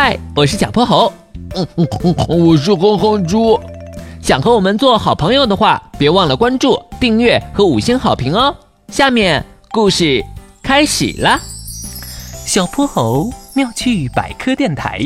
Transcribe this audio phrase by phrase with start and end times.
[0.00, 1.12] 嗨，我是小泼猴。
[1.56, 3.58] 嗯嗯嗯，我是哼哼猪。
[4.22, 8.54] 想和我们做好朋友的话，别忘了关注、订阅和五星好评哦。
[8.92, 10.24] 下面故事
[10.62, 11.40] 开始啦。
[12.46, 15.00] 小泼猴妙趣百科电台。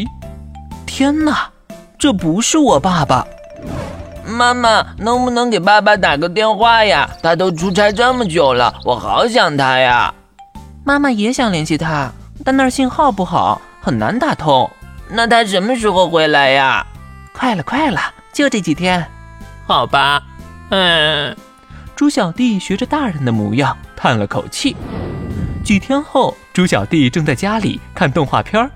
[0.84, 1.48] 天哪，
[1.98, 3.26] 这不是我爸爸！
[4.26, 7.08] 妈妈，能不能给爸爸打个电话呀？
[7.22, 10.12] 他都出差这么久了，我好想他呀。
[10.84, 12.12] 妈妈也想联系他，
[12.44, 14.70] 但那儿信号不好，很难打通。
[15.14, 16.86] 那他什么时候回来呀？
[17.34, 18.00] 快了，快了，
[18.32, 19.06] 就这几天。
[19.66, 20.22] 好吧，
[20.70, 21.36] 嗯。
[21.94, 24.74] 猪小弟学着大人的模样，叹了口气。
[25.62, 28.68] 几天后，猪小弟正在家里看动画片，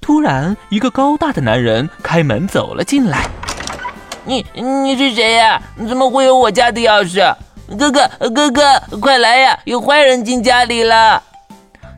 [0.00, 3.26] 突然，一个高大的男人开门走了进来。
[4.24, 5.60] 你你是谁呀？
[5.88, 7.34] 怎么会有我家的钥匙？
[7.76, 9.58] 哥哥哥哥，快来呀！
[9.64, 11.22] 有坏人进家里了。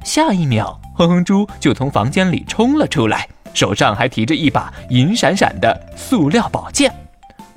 [0.05, 6.93] 下一秒，哼哼猪就从房间里冲了出来，手上还提着一把银闪闪的塑料宝剑。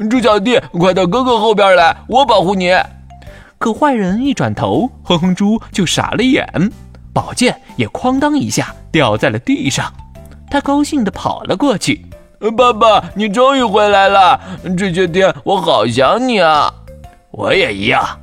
[0.09, 2.75] 猪小弟，快到哥哥后边来，我保护你。
[3.57, 6.45] 可坏人一转头，哼哼猪就傻了眼，
[7.13, 9.91] 宝剑也哐当一下掉在了地上。
[10.51, 12.05] 他高兴地跑了过去。
[12.57, 14.39] 爸爸，你终于回来了！
[14.77, 16.71] 这些天我好想你啊！
[17.31, 18.19] 我也一样。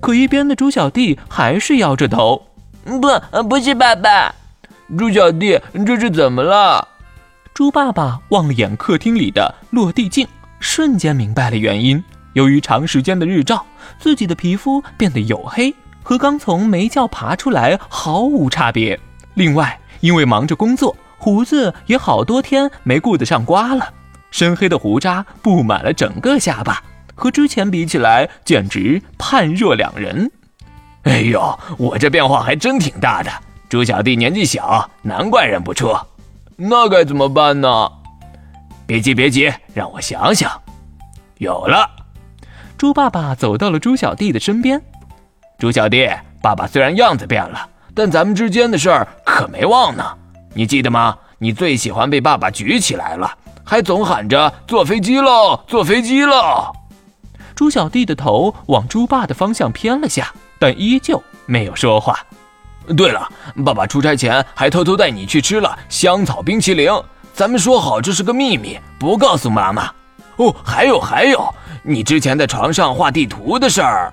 [0.00, 2.42] 可一边的猪小弟还是摇着头。
[2.84, 4.34] 不，不是爸爸。
[4.98, 6.86] 猪小弟，这是怎么了？
[7.54, 10.26] 猪爸爸望了眼客厅里的落地镜，
[10.58, 12.02] 瞬间明白了原因。
[12.32, 13.62] 由于长时间的日照，
[13.98, 18.98] 自己的皮肤变得黝黑，和刚从煤窖爬出来毫无差别。
[19.34, 23.92] 另外，因为忙着工作，胡子也好多天没顾得上刮了，
[24.30, 26.82] 深黑的胡渣布满了整个下巴，
[27.14, 30.30] 和之前比起来，简直判若两人。
[31.04, 33.30] 哎呦，我这变化还真挺大的。
[33.68, 35.94] 猪小弟年纪小，难怪认不出。
[36.64, 37.90] 那该怎么办呢？
[38.86, 40.48] 别急，别急，让我想想。
[41.38, 41.90] 有了。
[42.78, 44.80] 猪爸爸走到了猪小弟的身边。
[45.58, 46.08] 猪小弟，
[46.40, 50.04] 爸爸虽然样子变了，但咱们之间的事儿可没忘呢。
[50.54, 51.16] 你记得吗？
[51.38, 56.72] 你最喜欢被爸爸举起来了，还总喊着坐飞机喽，坐飞机喽。
[57.56, 60.32] 猪小弟的头往猪爸的方向偏了下。
[60.60, 62.16] 但依旧没有说话。
[62.96, 63.28] 对了，
[63.64, 66.90] 爸爸出差前还偷偷带你去吃了香草冰淇淋。
[67.32, 69.90] 咱们说好这是个秘密，不告诉妈妈。
[70.36, 74.12] 哦，还有还有，你之前在床上画地图的事儿。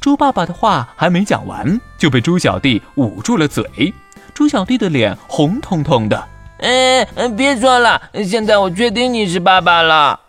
[0.00, 3.92] 猪爸爸的话还没讲完，就被猪小弟捂住了嘴。
[4.34, 6.24] 猪小弟的脸红彤彤的。
[6.58, 10.20] 嗯，别说了，现在我确定你是爸爸了。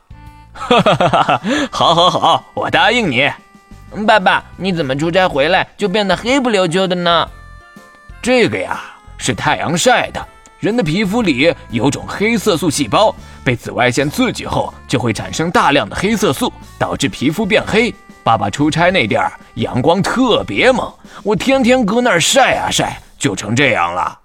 [0.53, 1.42] 哈哈哈哈哈！
[1.72, 3.30] 好，好，好，我答应你。
[4.08, 7.28] 爸爸，你怎么出差回来就变得黑不溜秋的呢？
[8.25, 8.81] 这个呀，
[9.19, 10.28] 是太阳晒的。
[10.59, 13.13] 人的皮肤里有种黑色素细胞，
[13.44, 17.94] 被紫外线刺激后，就会产生大量的黑色素，导致皮肤变黑。
[18.24, 20.91] 爸爸出差那地儿阳光特别猛，
[21.22, 24.18] 我天天搁那儿晒啊晒，就成这样了。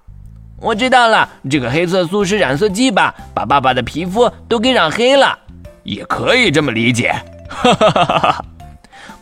[0.57, 3.15] 我知道了，这个黑色素是染色剂吧？
[3.35, 5.39] 把爸爸的皮肤都给染黑了，
[5.83, 7.15] 也可以这么理解。
[7.51, 8.45] 哈哈哈哈哈。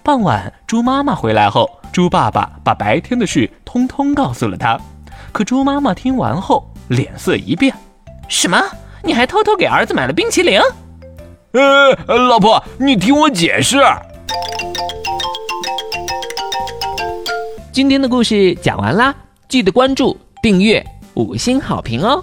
[0.04, 4.78] 傍晚，猪妈妈回来后，猪爸爸把白天的事通通告诉了他。
[5.32, 7.74] 可猪妈妈听完后，脸色一变
[8.30, 8.56] ：“什么？
[9.02, 10.60] 你还偷偷给儿子买了冰淇淋
[11.54, 13.78] ？”“呃，老婆，你听我解释。”
[17.72, 19.12] 今天的故事讲完啦，
[19.48, 22.22] 记得关注、订阅、五星好评哦！